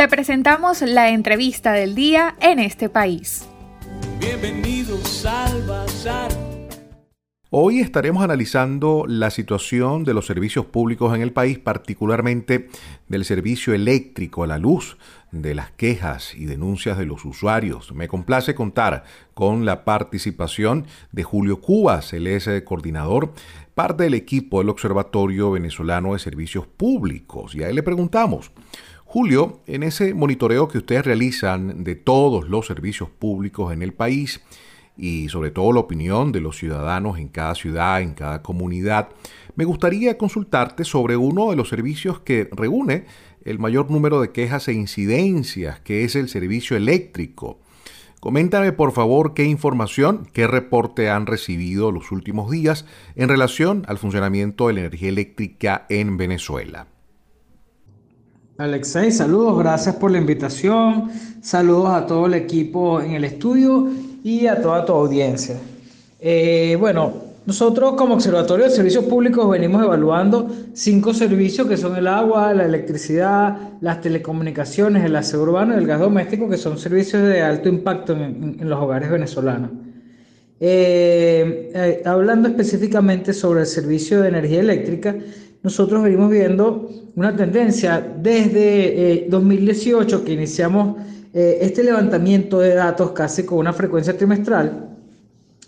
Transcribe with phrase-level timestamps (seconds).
[0.00, 3.46] Te presentamos la entrevista del día en este país.
[4.18, 6.30] Bienvenidos al Bazar.
[7.50, 12.70] Hoy estaremos analizando la situación de los servicios públicos en el país, particularmente
[13.08, 14.96] del servicio eléctrico a la luz,
[15.32, 17.92] de las quejas y denuncias de los usuarios.
[17.92, 19.04] Me complace contar
[19.34, 23.34] con la participación de Julio Cubas, él es eh, coordinador,
[23.74, 27.54] parte del equipo del Observatorio Venezolano de Servicios Públicos.
[27.54, 28.50] Y a él le preguntamos,
[29.12, 34.40] Julio, en ese monitoreo que ustedes realizan de todos los servicios públicos en el país,
[34.96, 39.08] y sobre todo la opinión de los ciudadanos en cada ciudad, en cada comunidad,
[39.56, 43.06] me gustaría consultarte sobre uno de los servicios que reúne
[43.44, 47.58] el mayor número de quejas e incidencias, que es el servicio eléctrico.
[48.20, 53.98] Coméntame por favor qué información, qué reporte han recibido los últimos días en relación al
[53.98, 56.86] funcionamiento de la energía eléctrica en Venezuela.
[58.60, 61.10] Alexei, saludos, gracias por la invitación,
[61.40, 63.88] saludos a todo el equipo en el estudio
[64.22, 65.56] y a toda tu audiencia.
[66.20, 67.14] Eh, bueno,
[67.46, 72.66] nosotros como Observatorio de Servicios Públicos venimos evaluando cinco servicios que son el agua, la
[72.66, 77.70] electricidad, las telecomunicaciones, el aseo urbano y el gas doméstico, que son servicios de alto
[77.70, 79.70] impacto en, los hogares venezolanos.
[80.62, 85.16] Eh, eh, hablando específicamente sobre el servicio de energía eléctrica,
[85.62, 90.96] nosotros venimos viendo una tendencia desde 2018 que iniciamos
[91.32, 94.88] eh, este levantamiento de datos casi con una frecuencia trimestral,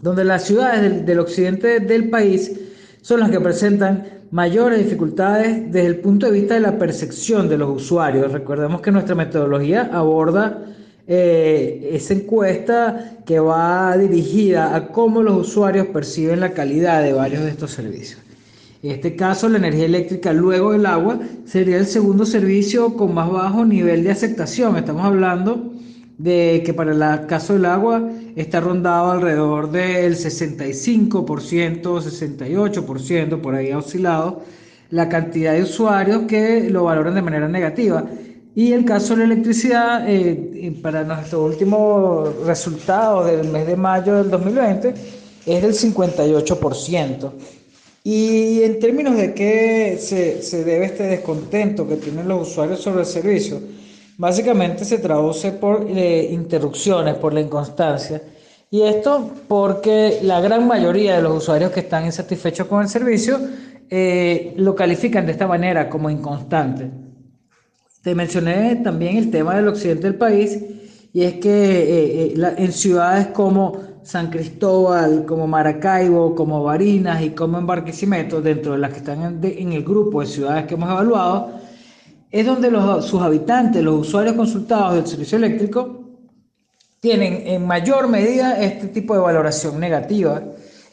[0.00, 2.58] donde las ciudades del, occidente del país
[3.02, 7.58] son las que presentan mayores dificultades desde el punto de vista de la percepción de
[7.58, 8.32] los usuarios.
[8.32, 10.64] Recordemos que nuestra metodología aborda
[11.06, 17.44] eh, esa encuesta que va dirigida a cómo los usuarios perciben la calidad de varios
[17.44, 18.23] de estos servicios.
[18.84, 23.30] En este caso, la energía eléctrica luego del agua sería el segundo servicio con más
[23.30, 24.76] bajo nivel de aceptación.
[24.76, 25.72] Estamos hablando
[26.18, 33.70] de que para el caso del agua está rondado alrededor del 65%, 68%, por ahí
[33.70, 34.42] ha oscilado
[34.90, 38.04] la cantidad de usuarios que lo valoran de manera negativa.
[38.54, 44.16] Y el caso de la electricidad, eh, para nuestro último resultado del mes de mayo
[44.16, 44.92] del 2020,
[45.46, 47.32] es del 58%.
[48.06, 53.00] Y en términos de qué se, se, debe este descontento que tienen los usuarios sobre
[53.00, 53.58] el servicio,
[54.18, 58.20] básicamente se traduce por eh, interrupciones, por la inconstancia.
[58.70, 63.40] Y esto porque la gran mayoría de los usuarios que están insatisfechos con el servicio
[63.88, 66.90] eh, lo califican de esta manera como inconstante.
[68.02, 70.58] Te mencioné también el tema del occidente del país
[71.14, 77.58] y es que eh, en ciudades como San Cristóbal, como Maracaibo, como Barinas y como
[77.58, 81.52] en Barquisimeto, dentro de las que están en, el grupo de ciudades que hemos evaluado,
[82.30, 82.70] es donde
[83.00, 86.00] sus habitantes, los usuarios consultados del servicio eléctrico,
[87.00, 90.42] tienen en mayor medida este tipo de valoración negativa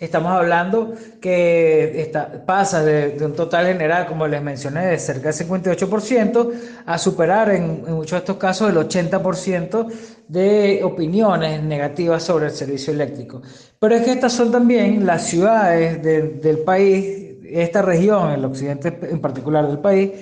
[0.02, 2.12] Estamos hablando que
[2.44, 6.52] pasa de, un total general, como les mencioné, de cerca del 58%
[6.88, 9.88] a superar en, muchos de estos casos el 80%
[10.28, 13.44] de opiniones negativas sobre el servicio eléctrico.
[13.78, 19.22] Pero es que estas son también las ciudades del país, esta región, el occidente en
[19.22, 20.14] particular del país,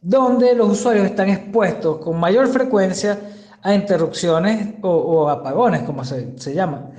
[0.00, 3.18] donde los usuarios están expuestos con mayor frecuencia
[3.60, 6.90] a interrupciones o, apagones, como se, se llama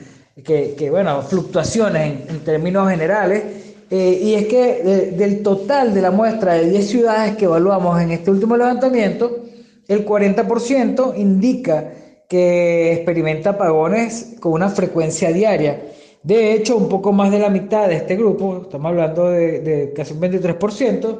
[0.44, 3.44] que, bueno, fluctuaciones en, términos generales.
[3.90, 8.12] Eh, y es que del total de la muestra de 10 ciudades que evaluamos en
[8.12, 9.46] este último levantamiento,
[9.88, 11.94] el 40% indica
[12.28, 15.82] que experimenta apagones con una frecuencia diaria.
[16.22, 19.94] De hecho, un poco más de la mitad de este grupo, estamos hablando de, de
[19.94, 21.20] casi un 23%,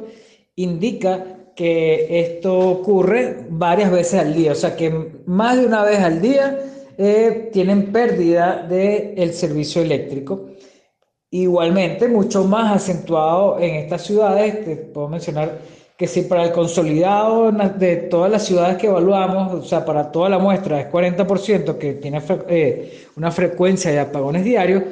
[0.56, 1.24] indica
[1.56, 6.20] que esto ocurre varias veces al día, o sea que más de una vez al
[6.20, 6.56] día
[6.98, 10.50] eh, tienen pérdida del servicio eléctrico.
[11.30, 15.58] Igualmente, mucho más acentuado en estas ciudades, te puedo mencionar
[15.96, 20.28] que si para el consolidado de todas las ciudades que evaluamos, o sea, para toda
[20.28, 24.82] la muestra es 40% que tiene eh, una frecuencia de apagones diarios,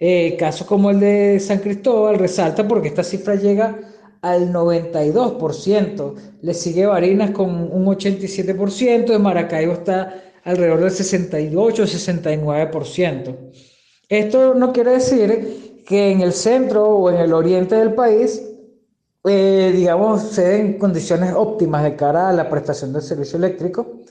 [0.00, 3.78] eh, casos como el de San Cristóbal resalta porque esta cifra llega
[4.20, 13.36] al 92%, le sigue Barinas con un 87%, de Maracaibo está alrededor del 68-69%.
[14.08, 18.40] Esto no quiere decir que en el centro o en el oriente del país,
[19.24, 24.02] eh, digamos, se den condiciones óptimas de cara a la prestación del servicio eléctrico,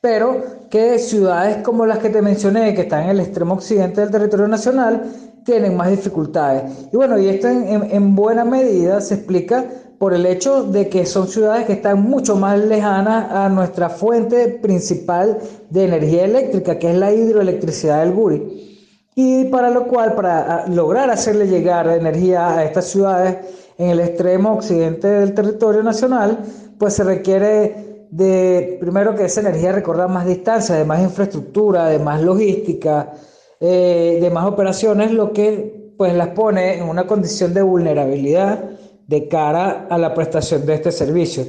[0.00, 4.10] pero que ciudades como las que te mencioné, que están en el extremo occidente del
[4.10, 5.04] territorio nacional,
[5.44, 6.88] tienen más dificultades.
[6.92, 9.64] Y bueno, y esto en, en buena medida se explica
[9.98, 14.48] por el hecho de que son ciudades que están mucho más lejanas a nuestra fuente
[14.48, 15.38] principal
[15.70, 18.66] de energía eléctrica, que es la hidroelectricidad del Guri.
[19.14, 23.36] Y para lo cual, para lograr hacerle llegar energía a estas ciudades
[23.78, 26.40] en el extremo occidente del territorio nacional,
[26.78, 31.98] pues se requiere de, primero que esa energía recorra más distancia, de más infraestructura, de
[31.98, 33.14] más logística,
[33.60, 38.64] eh, de más operaciones, lo que pues las pone en una condición de vulnerabilidad
[39.06, 41.46] de cara a la prestación de este servicio.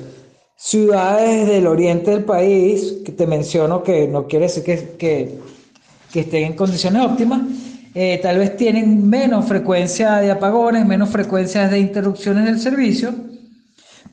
[0.55, 5.37] Ciudades del oriente del país, que te menciono que no quiere decir que,
[6.11, 7.41] que, estén en condiciones óptimas,
[7.93, 13.13] eh, tal vez tienen menos frecuencia de apagones, menos frecuencias de interrupciones del servicio,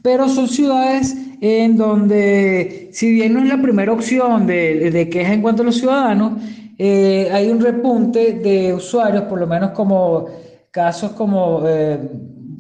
[0.03, 5.33] pero son ciudades en donde, si bien no es la primera opción de, de queja
[5.33, 6.43] en cuanto a los ciudadanos,
[6.79, 10.27] eh, hay un repunte de usuarios, por lo menos como
[10.71, 11.99] casos como eh,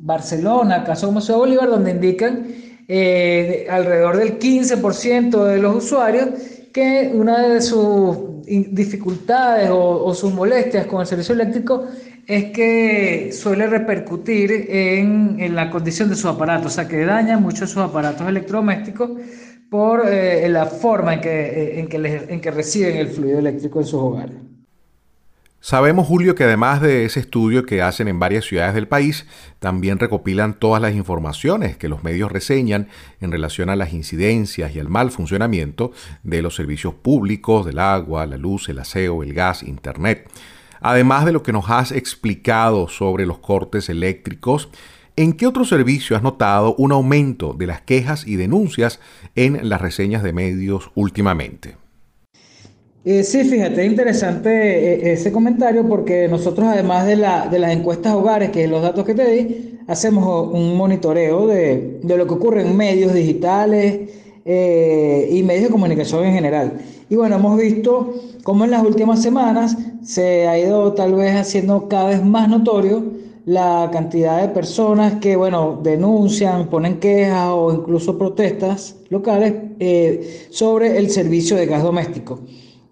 [0.04, 2.46] Barcelona, casos como Ciudad Bolívar, donde indican
[2.86, 6.28] eh, alrededor del 15% de los usuarios
[6.74, 11.86] que una de sus dificultades o, sus molestias con el servicio eléctrico
[12.26, 17.66] es que suele repercutir en, la condición de sus aparatos, o sea, que daña mucho
[17.66, 19.10] sus aparatos electrodomésticos
[19.70, 24.36] por eh, la forma en, que en que reciben el fluido eléctrico en sus hogares.
[25.66, 29.24] Sabemos, Julio, que además de ese estudio que hacen en varias ciudades del país,
[29.60, 32.88] también recopilan todas las informaciones que los medios reseñan
[33.22, 38.26] en relación a las incidencias y al mal funcionamiento de los servicios públicos, del agua,
[38.26, 40.30] la luz, el aseo, el gas, Internet.
[40.82, 44.68] Además de lo que nos has explicado sobre los cortes eléctricos
[45.16, 49.00] ¿En qué otro servicio has notado un aumento de las quejas y denuncias
[49.36, 51.83] en las reseñas de medios últimamente?
[53.06, 57.72] Eh, sí, fíjate, es interesante eh, ese comentario porque nosotros además de, la, de, las
[57.72, 62.32] encuestas hogares, que es los datos que te di, hacemos un monitoreo de, lo que
[62.32, 64.08] ocurre en medios digitales
[64.46, 66.80] eh, y medios de comunicación en general.
[67.10, 71.88] Y bueno, hemos visto cómo en las últimas semanas se ha ido tal vez haciendo
[71.88, 73.04] cada vez más notorio
[73.44, 79.52] la cantidad de personas que, bueno, denuncian, ponen quejas o incluso protestas locales
[80.48, 82.40] sobre el servicio de gas doméstico.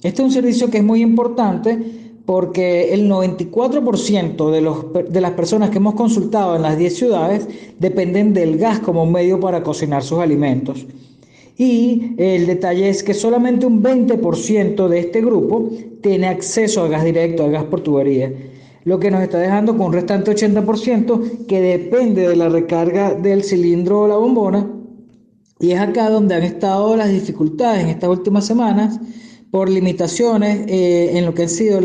[0.02, 1.78] Este es un servicio que es muy importante
[2.24, 7.48] porque el 94% de, los, de las personas que hemos consultado en las 10 ciudades
[7.78, 10.86] dependen del gas como medio para cocinar sus alimentos.
[11.58, 15.68] Y el detalle es que solamente un 20% de este grupo
[16.00, 18.32] tiene acceso a gas directo, a gas por tubería
[18.84, 23.44] lo que nos está dejando con un restante 80% que depende de la recarga del
[23.44, 24.68] cilindro o la bombona.
[25.60, 28.98] Y es acá donde han estado las dificultades en estas últimas semanas
[29.52, 31.78] por limitaciones eh, en lo que ha sido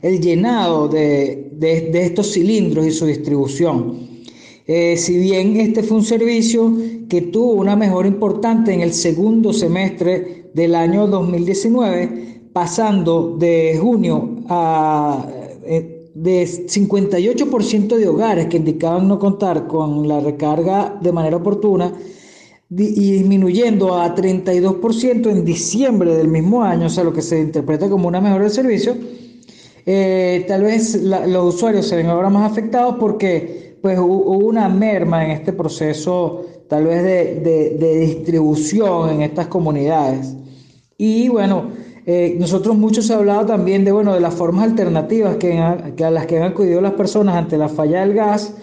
[0.00, 4.22] el llenado de, estos cilindros y su distribución.
[4.68, 6.72] Eh, si bien este fue un servicio
[7.08, 14.36] que tuvo una mejora importante en el segundo semestre del año 2019, pasando de junio
[14.48, 15.26] a
[15.66, 21.92] eh, de 58% de hogares que indicaban no contar con la recarga de manera oportuna
[22.74, 27.88] y disminuyendo a 32% en diciembre del mismo año, o sea, lo que se interpreta
[27.88, 28.96] como una mejora del servicio,
[29.84, 35.24] eh, tal vez los usuarios se ven ahora más afectados porque pues, hubo una merma
[35.24, 40.34] en este proceso tal vez de, de distribución en estas comunidades.
[40.96, 41.64] Y bueno,
[42.04, 46.10] eh, nosotros muchos se ha hablado también de, bueno, de las formas alternativas que, a
[46.10, 48.54] las que han acudido las personas ante la falla del gas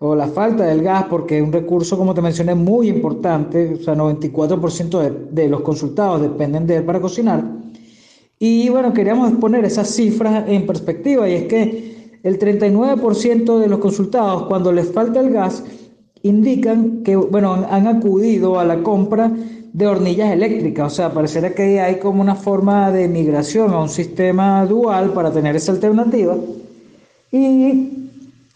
[0.00, 3.82] o la falta del gas, porque es un recurso, como te mencioné, muy importante, o
[3.82, 7.42] sea, 94% de, de los consultados dependen de él para cocinar.
[8.38, 13.78] Y bueno, queríamos poner esas cifras en perspectiva, y es que el 39% de los
[13.78, 15.64] consultados, cuando les falta el gas,
[16.22, 19.32] indican que, bueno, han acudido a la compra
[19.72, 20.92] de hornillas eléctricas.
[20.92, 25.32] O sea, pareciera que hay como una forma de migración a un sistema dual para
[25.32, 26.36] tener esa alternativa.
[27.30, 28.07] Y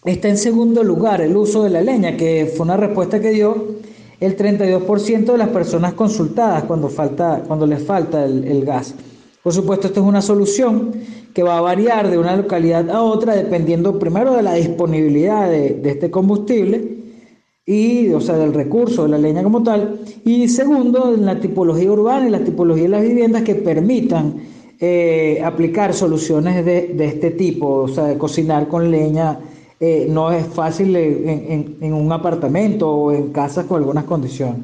[0.05, 3.77] está en segundo lugar el uso de la leña, que fue una respuesta que dio
[4.21, 8.95] el 32% de las personas consultadas cuando, falta, cuando les falta el, gas.
[9.43, 10.93] Por supuesto, esto es una solución
[11.35, 15.71] que va a variar de una localidad a otra dependiendo primero de la disponibilidad de,
[15.71, 17.03] de este combustible
[17.65, 21.91] y, o sea, del recurso de la leña como tal, y segundo, en la tipología
[21.91, 24.43] urbana y la tipología de las viviendas que permitan
[24.81, 29.39] eh, aplicar soluciones de, este tipo, o sea, de cocinar con leña.
[29.85, 34.61] Eh, no es fácil en, un apartamento o en casas con algunas condiciones.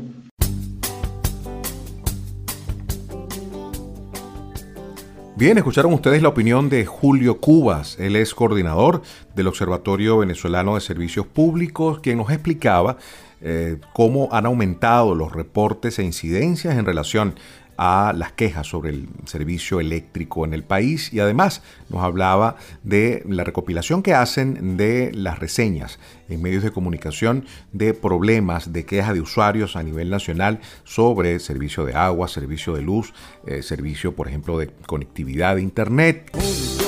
[5.34, 7.98] Bien, escucharon ustedes la opinión de Julio Cubas.
[7.98, 9.02] Él es coordinador
[9.34, 12.96] del Observatorio Venezolano de Servicios Públicos, quien nos explicaba
[13.40, 17.34] eh, cómo han aumentado los reportes e incidencias en relación
[17.78, 23.22] a las quejas sobre el servicio eléctrico en el país y además nos hablaba de
[23.26, 29.14] la recopilación que hacen de las reseñas en medios de comunicación de problemas, de quejas
[29.14, 33.14] de usuarios a nivel nacional sobre servicio de agua, servicio de luz,
[33.46, 36.87] eh, servicio por ejemplo de conectividad de internet.